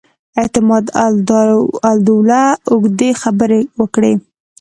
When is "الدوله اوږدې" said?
1.89-3.09